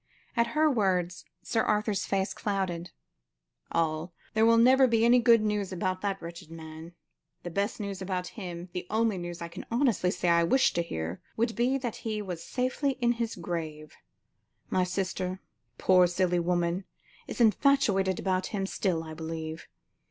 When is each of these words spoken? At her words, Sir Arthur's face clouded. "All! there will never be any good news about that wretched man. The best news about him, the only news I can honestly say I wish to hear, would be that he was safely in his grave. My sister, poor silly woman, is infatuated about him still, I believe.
At 0.35 0.47
her 0.57 0.67
words, 0.67 1.25
Sir 1.43 1.61
Arthur's 1.61 2.05
face 2.07 2.33
clouded. 2.33 2.89
"All! 3.71 4.13
there 4.33 4.47
will 4.47 4.57
never 4.57 4.87
be 4.87 5.05
any 5.05 5.19
good 5.19 5.41
news 5.43 5.71
about 5.71 6.01
that 6.01 6.19
wretched 6.19 6.49
man. 6.49 6.93
The 7.43 7.51
best 7.51 7.79
news 7.79 8.01
about 8.01 8.29
him, 8.29 8.69
the 8.73 8.87
only 8.89 9.19
news 9.19 9.43
I 9.43 9.47
can 9.47 9.63
honestly 9.69 10.09
say 10.09 10.29
I 10.29 10.43
wish 10.43 10.73
to 10.73 10.81
hear, 10.81 11.21
would 11.37 11.55
be 11.55 11.77
that 11.77 11.97
he 11.97 12.19
was 12.19 12.41
safely 12.43 12.93
in 12.93 13.11
his 13.11 13.35
grave. 13.35 13.93
My 14.71 14.83
sister, 14.85 15.39
poor 15.77 16.07
silly 16.07 16.39
woman, 16.39 16.85
is 17.27 17.39
infatuated 17.39 18.17
about 18.17 18.47
him 18.47 18.65
still, 18.65 19.03
I 19.03 19.13
believe. 19.13 19.67